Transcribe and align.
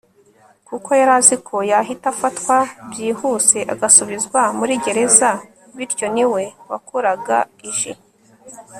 kuko 0.67 0.89
yari 0.99 1.13
azi 1.19 1.35
ko 1.47 1.55
yahita 1.71 2.07
afatwa 2.13 2.55
byihuse 2.89 3.59
agasubizwa 3.73 4.39
muri 4.57 4.73
gereza 4.83 5.29
bityo 5.75 6.05
niwe 6.15 6.43
wakoraga 6.69 7.37
ij 7.69 7.79